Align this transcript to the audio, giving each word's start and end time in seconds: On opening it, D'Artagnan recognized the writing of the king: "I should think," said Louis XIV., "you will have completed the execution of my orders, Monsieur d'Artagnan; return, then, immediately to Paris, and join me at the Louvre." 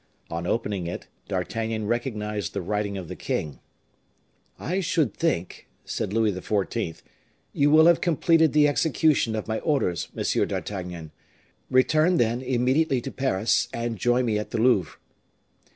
On 0.31 0.47
opening 0.47 0.87
it, 0.87 1.07
D'Artagnan 1.27 1.85
recognized 1.85 2.53
the 2.55 2.61
writing 2.63 2.97
of 2.97 3.07
the 3.07 3.15
king: 3.15 3.59
"I 4.57 4.79
should 4.79 5.13
think," 5.13 5.67
said 5.85 6.11
Louis 6.11 6.31
XIV., 6.31 7.03
"you 7.53 7.69
will 7.69 7.85
have 7.85 8.01
completed 8.01 8.51
the 8.53 8.67
execution 8.67 9.35
of 9.35 9.47
my 9.47 9.59
orders, 9.59 10.07
Monsieur 10.15 10.47
d'Artagnan; 10.47 11.11
return, 11.69 12.17
then, 12.17 12.41
immediately 12.41 12.99
to 13.01 13.11
Paris, 13.11 13.67
and 13.73 13.95
join 13.95 14.25
me 14.25 14.39
at 14.39 14.49
the 14.49 14.57
Louvre." 14.57 14.97